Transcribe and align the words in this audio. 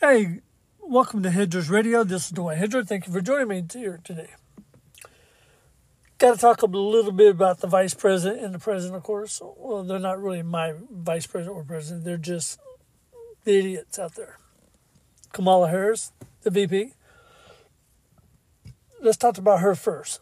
Hey, 0.00 0.42
welcome 0.78 1.24
to 1.24 1.30
Hedger's 1.30 1.68
Radio. 1.68 2.04
This 2.04 2.26
is 2.26 2.30
Dwight 2.30 2.58
Hedger. 2.58 2.84
Thank 2.84 3.08
you 3.08 3.12
for 3.12 3.20
joining 3.20 3.48
me 3.48 3.64
here 3.72 3.98
today. 4.04 4.30
Got 6.18 6.36
to 6.36 6.40
talk 6.40 6.62
a 6.62 6.66
little 6.66 7.10
bit 7.10 7.32
about 7.32 7.58
the 7.58 7.66
vice 7.66 7.94
president 7.94 8.40
and 8.40 8.54
the 8.54 8.60
president, 8.60 8.94
of 8.94 9.02
course. 9.02 9.42
Well, 9.56 9.82
they're 9.82 9.98
not 9.98 10.22
really 10.22 10.44
my 10.44 10.74
vice 10.88 11.26
president 11.26 11.56
or 11.56 11.64
president, 11.64 12.04
they're 12.04 12.16
just 12.16 12.60
the 13.42 13.58
idiots 13.58 13.98
out 13.98 14.14
there. 14.14 14.38
Kamala 15.32 15.68
Harris, 15.68 16.12
the 16.42 16.52
VP. 16.52 16.92
Let's 19.02 19.16
talk 19.16 19.36
about 19.36 19.58
her 19.58 19.74
first, 19.74 20.20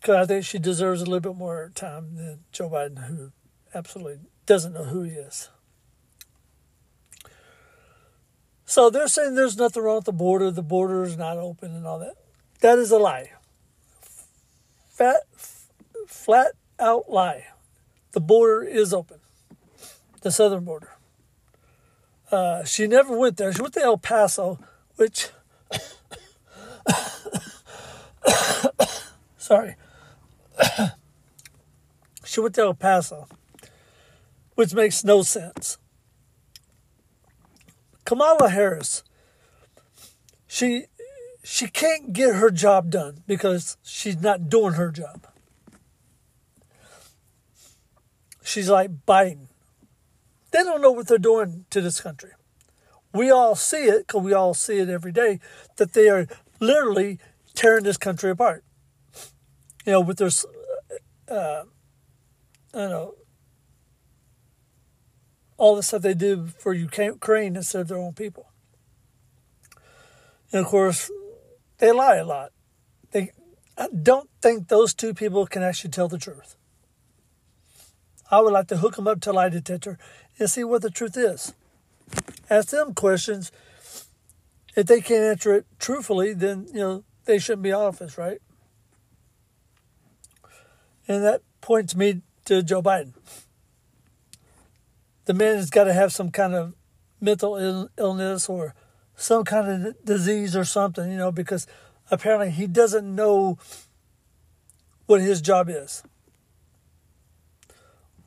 because 0.00 0.14
I 0.14 0.26
think 0.26 0.44
she 0.44 0.60
deserves 0.60 1.02
a 1.02 1.06
little 1.06 1.32
bit 1.32 1.36
more 1.36 1.72
time 1.74 2.14
than 2.14 2.44
Joe 2.52 2.70
Biden, 2.70 3.08
who 3.08 3.32
absolutely 3.74 4.20
doesn't 4.46 4.74
know 4.74 4.84
who 4.84 5.02
he 5.02 5.10
is. 5.10 5.48
So 8.68 8.90
they're 8.90 9.08
saying 9.08 9.34
there's 9.34 9.56
nothing 9.56 9.82
wrong 9.82 9.96
with 9.96 10.04
the 10.04 10.12
border, 10.12 10.50
the 10.50 10.60
border 10.60 11.02
is 11.02 11.16
not 11.16 11.38
open 11.38 11.74
and 11.74 11.86
all 11.86 11.98
that. 12.00 12.16
That 12.60 12.78
is 12.78 12.90
a 12.90 12.98
lie. 12.98 13.32
Fat, 14.90 15.22
flat 16.06 16.52
out 16.78 17.08
lie. 17.08 17.46
The 18.12 18.20
border 18.20 18.62
is 18.62 18.92
open, 18.92 19.20
the 20.20 20.30
southern 20.30 20.64
border. 20.64 20.90
Uh, 22.30 22.62
she 22.64 22.86
never 22.86 23.16
went 23.16 23.38
there. 23.38 23.54
She 23.54 23.62
went 23.62 23.72
to 23.72 23.80
El 23.80 23.96
Paso, 23.96 24.58
which, 24.96 25.30
sorry, 29.38 29.76
she 32.22 32.40
went 32.40 32.54
to 32.56 32.60
El 32.60 32.74
Paso, 32.74 33.28
which 34.56 34.74
makes 34.74 35.04
no 35.04 35.22
sense. 35.22 35.78
Kamala 38.08 38.48
Harris, 38.48 39.04
she 40.46 40.86
she 41.44 41.68
can't 41.68 42.14
get 42.14 42.36
her 42.36 42.50
job 42.50 42.88
done 42.88 43.22
because 43.26 43.76
she's 43.82 44.22
not 44.22 44.48
doing 44.48 44.72
her 44.72 44.90
job. 44.90 45.26
She's 48.42 48.70
like 48.70 49.04
Biden. 49.06 49.48
They 50.52 50.62
don't 50.62 50.80
know 50.80 50.90
what 50.90 51.06
they're 51.06 51.18
doing 51.18 51.66
to 51.68 51.82
this 51.82 52.00
country. 52.00 52.30
We 53.12 53.30
all 53.30 53.54
see 53.54 53.84
it 53.84 54.06
because 54.06 54.22
we 54.22 54.32
all 54.32 54.54
see 54.54 54.78
it 54.78 54.88
every 54.88 55.12
day 55.12 55.38
that 55.76 55.92
they 55.92 56.08
are 56.08 56.26
literally 56.60 57.18
tearing 57.54 57.84
this 57.84 57.98
country 57.98 58.30
apart. 58.30 58.64
You 59.84 59.92
know, 59.92 60.00
with 60.00 60.16
their, 60.16 60.30
uh, 61.28 61.64
I 62.72 62.78
don't 62.78 62.90
know, 62.90 63.14
all 65.58 65.76
the 65.76 65.82
stuff 65.82 66.02
they 66.02 66.14
do 66.14 66.46
for 66.46 66.72
Ukraine 66.72 67.56
instead 67.56 67.82
of 67.82 67.88
their 67.88 67.98
own 67.98 68.14
people. 68.14 68.46
And 70.52 70.64
of 70.64 70.66
course, 70.66 71.10
they 71.78 71.92
lie 71.92 72.16
a 72.16 72.24
lot. 72.24 72.52
They, 73.10 73.32
I 73.76 73.88
don't 73.88 74.30
think 74.40 74.68
those 74.68 74.94
two 74.94 75.12
people 75.12 75.46
can 75.46 75.62
actually 75.62 75.90
tell 75.90 76.08
the 76.08 76.16
truth. 76.16 76.56
I 78.30 78.40
would 78.40 78.52
like 78.52 78.68
to 78.68 78.78
hook 78.78 78.96
them 78.96 79.08
up 79.08 79.20
to 79.22 79.32
lie 79.32 79.48
detector 79.48 79.98
and 80.38 80.48
see 80.48 80.64
what 80.64 80.82
the 80.82 80.90
truth 80.90 81.16
is. 81.16 81.54
Ask 82.48 82.68
them 82.68 82.94
questions. 82.94 83.50
If 84.76 84.86
they 84.86 85.00
can't 85.00 85.24
answer 85.24 85.54
it 85.54 85.66
truthfully, 85.78 86.34
then 86.34 86.66
you 86.72 86.80
know 86.80 87.04
they 87.24 87.38
shouldn't 87.38 87.62
be 87.62 87.72
office, 87.72 88.16
right? 88.16 88.38
And 91.08 91.24
that 91.24 91.42
points 91.60 91.96
me 91.96 92.22
to 92.44 92.62
Joe 92.62 92.82
Biden 92.82 93.14
the 95.28 95.34
man 95.34 95.56
has 95.56 95.68
got 95.68 95.84
to 95.84 95.92
have 95.92 96.10
some 96.10 96.30
kind 96.30 96.54
of 96.54 96.72
mental 97.20 97.56
Ill- 97.56 97.90
illness 97.98 98.48
or 98.48 98.74
some 99.14 99.44
kind 99.44 99.86
of 99.86 100.02
disease 100.02 100.56
or 100.56 100.64
something, 100.64 101.10
you 101.10 101.18
know, 101.18 101.30
because 101.30 101.66
apparently 102.10 102.50
he 102.50 102.66
doesn't 102.66 103.14
know 103.14 103.58
what 105.04 105.20
his 105.20 105.42
job 105.42 105.68
is. 105.68 106.02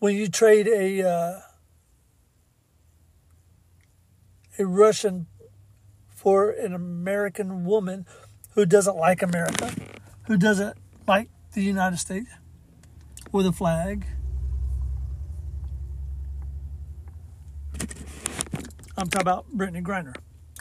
When 0.00 0.14
you 0.14 0.28
trade 0.28 0.68
a 0.68 1.02
uh, 1.02 1.40
a 4.58 4.66
Russian 4.66 5.28
for 6.14 6.50
an 6.50 6.74
American 6.74 7.64
woman 7.64 8.04
who 8.54 8.66
doesn't 8.66 8.96
like 8.96 9.22
America, 9.22 9.74
who 10.26 10.36
doesn't 10.36 10.76
like 11.08 11.30
the 11.54 11.62
United 11.62 11.96
States 11.96 12.28
with 13.30 13.46
a 13.46 13.52
flag, 13.52 14.04
I'm 19.02 19.10
talking 19.10 19.26
about 19.26 19.46
Brittney 19.52 19.82
Griner 19.82 20.14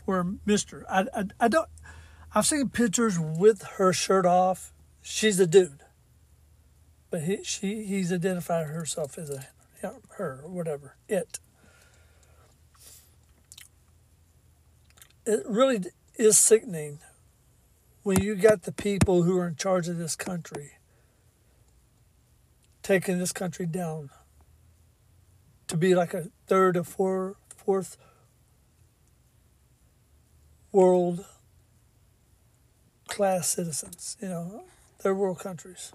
or 0.08 0.26
Mister. 0.48 0.84
I, 0.90 1.06
I, 1.16 1.24
I 1.42 1.48
don't. 1.48 1.70
I've 2.34 2.48
seen 2.48 2.70
pictures 2.70 3.20
with 3.20 3.62
her 3.78 3.94
shirt 3.94 4.26
off. 4.26 4.74
She's 5.04 5.40
a 5.40 5.46
dude, 5.46 5.82
but 7.12 7.22
he 7.22 7.44
she 7.44 7.86
he's 7.86 8.12
identified 8.12 8.66
herself 8.66 9.20
as 9.20 9.30
a 9.30 9.46
her 10.18 10.42
or 10.44 10.50
whatever 10.50 10.96
it. 11.08 11.40
It 15.24 15.44
really 15.48 15.84
is 16.16 16.40
sickening 16.40 16.98
when 18.02 18.24
you 18.24 18.34
got 18.34 18.64
the 18.64 18.72
people 18.72 19.22
who 19.22 19.38
are 19.38 19.48
in 19.50 19.56
charge 19.56 19.88
of 19.88 20.00
this 20.00 20.16
country 20.16 20.72
taking 22.82 23.20
this 23.20 23.34
country 23.34 23.68
down 23.68 24.10
to 25.68 25.78
be 25.78 25.94
like 25.94 26.16
a 26.16 26.30
third 26.48 26.76
or 26.76 26.84
four, 26.84 27.36
fourth 27.56 27.98
world 30.72 31.26
class 33.08 33.50
citizens. 33.50 34.18
You 34.22 34.30
know, 34.30 34.64
they're 35.02 35.16
world 35.16 35.40
countries. 35.40 35.92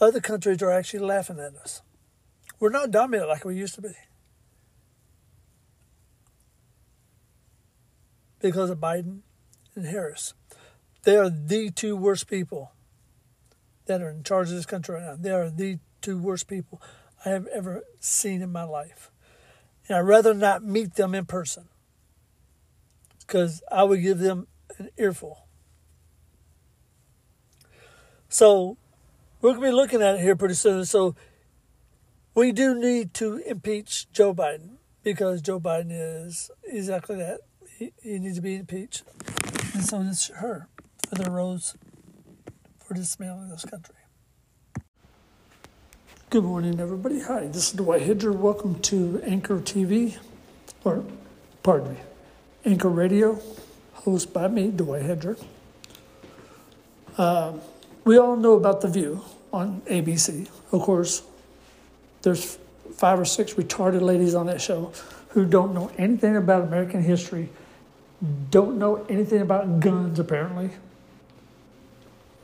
Other 0.00 0.20
countries 0.20 0.62
are 0.62 0.70
actually 0.70 1.00
laughing 1.00 1.38
at 1.38 1.54
us. 1.54 1.82
We're 2.60 2.70
not 2.70 2.90
dominant 2.90 3.28
like 3.28 3.44
we 3.44 3.56
used 3.56 3.74
to 3.76 3.82
be. 3.82 3.94
Because 8.40 8.70
of 8.70 8.78
Biden 8.78 9.20
and 9.74 9.86
Harris. 9.86 10.34
They 11.04 11.16
are 11.16 11.30
the 11.30 11.70
two 11.70 11.96
worst 11.96 12.28
people 12.28 12.72
that 13.86 14.02
are 14.02 14.10
in 14.10 14.22
charge 14.22 14.48
of 14.48 14.56
this 14.56 14.66
country 14.66 14.96
right 14.96 15.04
now. 15.04 15.16
They 15.18 15.30
are 15.30 15.50
the 15.50 15.78
two 16.00 16.18
worst 16.18 16.48
people 16.48 16.80
I 17.24 17.30
have 17.30 17.46
ever 17.48 17.84
seen 18.00 18.42
in 18.42 18.52
my 18.52 18.64
life. 18.64 19.10
And 19.88 19.98
I'd 19.98 20.00
rather 20.00 20.34
not 20.34 20.62
meet 20.62 20.94
them 20.94 21.14
in 21.14 21.26
person 21.26 21.68
because 23.26 23.62
I 23.70 23.84
would 23.84 24.02
give 24.02 24.18
them 24.18 24.46
an 24.78 24.90
earful. 24.96 25.46
So 28.28 28.76
we're 29.40 29.50
going 29.50 29.62
to 29.62 29.68
be 29.68 29.72
looking 29.72 30.02
at 30.02 30.16
it 30.16 30.20
here 30.20 30.36
pretty 30.36 30.54
soon. 30.54 30.84
So 30.84 31.14
we 32.34 32.52
do 32.52 32.74
need 32.74 33.14
to 33.14 33.36
impeach 33.38 34.10
Joe 34.12 34.34
Biden 34.34 34.78
because 35.02 35.40
Joe 35.40 35.60
Biden 35.60 35.90
is 35.90 36.50
exactly 36.64 37.16
that. 37.16 37.40
He, 37.78 37.92
he 38.02 38.18
needs 38.18 38.36
to 38.36 38.42
be 38.42 38.56
impeached. 38.56 39.04
And 39.74 39.84
so 39.84 40.02
does 40.02 40.28
her 40.36 40.68
for 41.08 41.14
the 41.16 41.30
rose 41.30 41.76
for 42.84 42.94
dismantling 42.94 43.50
this 43.50 43.64
country. 43.64 43.94
Good 46.30 46.44
morning, 46.44 46.80
everybody. 46.80 47.20
Hi, 47.20 47.46
this 47.46 47.68
is 47.68 47.72
Dwight 47.74 48.02
Hedger. 48.02 48.32
Welcome 48.32 48.80
to 48.80 49.22
Anchor 49.24 49.60
TV, 49.60 50.16
or 50.82 51.04
pardon 51.62 51.94
me, 51.94 52.00
Anchor 52.66 52.88
Radio, 52.88 53.38
hosted 53.94 54.32
by 54.32 54.48
me, 54.48 54.70
Dwight 54.70 55.02
Hedger. 55.02 55.36
Uh, 57.18 57.52
we 58.04 58.16
all 58.16 58.36
know 58.36 58.54
about 58.54 58.80
The 58.80 58.88
View 58.88 59.22
on 59.52 59.82
ABC. 59.82 60.48
Of 60.72 60.80
course, 60.80 61.22
there's 62.22 62.56
five 62.94 63.20
or 63.20 63.26
six 63.26 63.54
retarded 63.54 64.00
ladies 64.00 64.34
on 64.34 64.46
that 64.46 64.62
show 64.62 64.92
who 65.28 65.44
don't 65.44 65.74
know 65.74 65.90
anything 65.98 66.36
about 66.36 66.62
American 66.62 67.02
history, 67.02 67.50
don't 68.50 68.78
know 68.78 69.04
anything 69.10 69.42
about 69.42 69.80
guns, 69.80 70.18
apparently. 70.18 70.70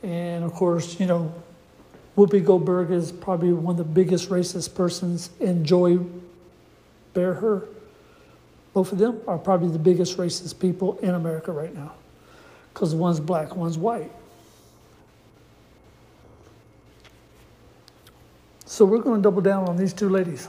And 0.03 0.43
of 0.43 0.53
course, 0.53 0.99
you 0.99 1.07
know, 1.07 1.33
Whoopi 2.15 2.45
Goldberg 2.45 2.91
is 2.91 3.11
probably 3.11 3.53
one 3.53 3.73
of 3.73 3.77
the 3.77 3.83
biggest 3.83 4.29
racist 4.29 4.75
persons, 4.75 5.31
and 5.39 5.65
Joy 5.65 5.99
Behar 7.15 7.63
both 8.73 8.91
of 8.91 8.97
them 8.97 9.19
are 9.27 9.37
probably 9.37 9.69
the 9.69 9.79
biggest 9.79 10.17
racist 10.17 10.59
people 10.59 10.97
in 10.99 11.11
America 11.11 11.51
right 11.51 11.73
now 11.73 11.93
because 12.73 12.95
one's 12.95 13.19
black, 13.19 13.55
one's 13.55 13.77
white. 13.77 14.11
So 18.65 18.85
we're 18.85 18.99
going 18.99 19.17
to 19.17 19.21
double 19.21 19.41
down 19.41 19.67
on 19.67 19.75
these 19.75 19.91
two 19.91 20.07
ladies. 20.07 20.47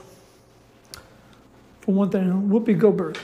For 1.81 1.93
one 1.93 2.09
thing, 2.09 2.49
Whoopi 2.49 2.79
Goldberg. 2.79 3.17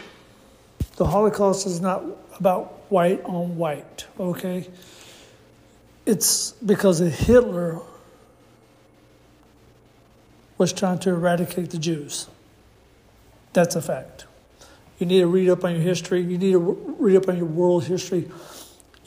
The 0.97 1.05
Holocaust 1.05 1.65
is 1.65 1.79
not 1.79 2.03
about 2.37 2.91
white 2.91 3.23
on 3.23 3.55
white, 3.55 4.05
okay? 4.19 4.67
It's 6.05 6.51
because 6.51 6.99
Hitler 6.99 7.79
was 10.57 10.73
trying 10.73 10.99
to 10.99 11.11
eradicate 11.11 11.69
the 11.69 11.77
Jews. 11.77 12.27
That's 13.53 13.77
a 13.77 13.81
fact. 13.81 14.25
You 14.99 15.05
need 15.05 15.19
to 15.19 15.27
read 15.27 15.49
up 15.49 15.63
on 15.63 15.71
your 15.71 15.81
history. 15.81 16.21
You 16.21 16.37
need 16.37 16.51
to 16.51 16.95
read 16.99 17.15
up 17.15 17.29
on 17.29 17.37
your 17.37 17.45
world 17.45 17.85
history. 17.85 18.29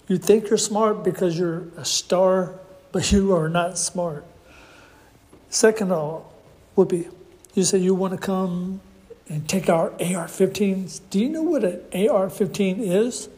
You 0.09 0.19
think 0.19 0.49
you're 0.49 0.59
smart 0.59 1.05
because 1.05 1.39
you're 1.39 1.69
a 1.77 1.85
star, 1.85 2.59
but 2.91 3.13
you 3.13 3.35
are 3.35 3.49
not 3.49 3.79
smart. 3.79 4.25
Second 5.51 5.93
of 5.93 5.99
all, 5.99 6.33
would 6.75 6.89
be 6.89 7.09
you 7.55 7.65
say 7.65 7.79
you 7.79 7.95
want 7.95 8.15
to 8.15 8.19
come 8.19 8.81
and 9.29 9.47
take 9.47 9.69
our 9.69 9.91
AR 9.93 10.27
15s. 10.27 11.01
Do 11.11 11.21
you 11.21 11.29
know 11.29 11.43
what 11.43 11.65
an 11.65 12.09
AR 12.09 12.31
15 12.31 12.81
is? 12.81 13.29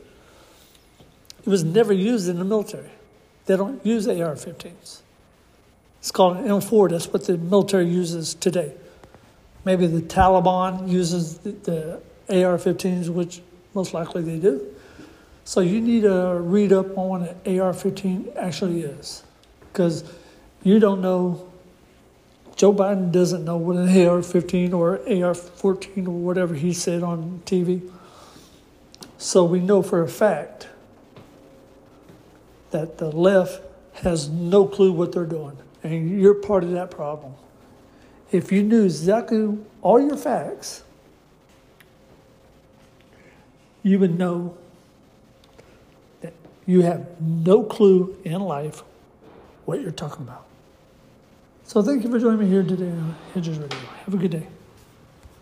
It 1.40 1.48
was 1.48 1.64
never 1.64 1.92
used 1.92 2.28
in 2.28 2.38
the 2.38 2.44
military. 2.44 2.90
They 3.46 3.56
don't 3.56 3.84
use 3.84 4.06
AR 4.06 4.34
15s. 4.34 5.00
It's 5.98 6.10
called 6.10 6.38
an 6.38 6.44
M4. 6.44 6.90
That's 6.90 7.08
what 7.08 7.24
the 7.24 7.36
military 7.36 7.88
uses 7.88 8.34
today. 8.34 8.72
Maybe 9.64 9.86
the 9.86 10.00
Taliban 10.00 10.88
uses 10.88 11.38
the, 11.38 11.50
the 11.52 12.00
AR 12.28 12.58
15s, 12.58 13.08
which 13.08 13.40
most 13.74 13.94
likely 13.94 14.22
they 14.22 14.38
do. 14.38 14.74
So 15.44 15.60
you 15.60 15.80
need 15.80 16.02
to 16.02 16.38
read 16.40 16.72
up 16.72 16.96
on 16.96 17.08
what 17.08 17.36
an 17.44 17.60
AR 17.60 17.72
15 17.72 18.32
actually 18.36 18.82
is. 18.82 19.22
Because 19.72 20.04
you 20.62 20.78
don't 20.78 21.02
know, 21.02 21.50
Joe 22.56 22.72
Biden 22.72 23.12
doesn't 23.12 23.44
know 23.44 23.56
what 23.56 23.76
an 23.76 24.06
AR 24.06 24.22
15 24.22 24.72
or 24.72 25.00
AR 25.08 25.34
14 25.34 26.06
or 26.06 26.18
whatever 26.18 26.54
he 26.54 26.72
said 26.72 27.02
on 27.02 27.42
TV. 27.44 27.90
So 29.18 29.44
we 29.44 29.60
know 29.60 29.82
for 29.82 30.02
a 30.02 30.08
fact 30.08 30.68
that 32.70 32.98
the 32.98 33.10
left 33.10 33.62
has 33.94 34.28
no 34.28 34.66
clue 34.66 34.92
what 34.92 35.12
they're 35.12 35.26
doing. 35.26 35.56
And 35.82 36.20
you're 36.20 36.34
part 36.34 36.64
of 36.64 36.70
that 36.72 36.90
problem. 36.90 37.34
If 38.32 38.50
you 38.50 38.62
knew 38.62 38.84
exactly 38.84 39.58
all 39.82 40.00
your 40.00 40.16
facts, 40.16 40.82
you 43.84 43.98
would 44.00 44.18
know 44.18 44.56
that 46.22 46.32
you 46.66 46.82
have 46.82 47.20
no 47.20 47.62
clue 47.62 48.18
in 48.24 48.40
life 48.40 48.82
what 49.66 49.80
you're 49.80 49.92
talking 49.92 50.24
about. 50.24 50.44
So 51.64 51.82
thank 51.82 52.02
you 52.02 52.10
for 52.10 52.18
joining 52.18 52.40
me 52.40 52.46
here 52.46 52.62
today 52.62 52.90
on 52.90 53.14
Hedges 53.32 53.58
Radio. 53.58 53.78
Have 54.06 54.14
a 54.14 54.16
good 54.16 54.32
day. 54.32 54.48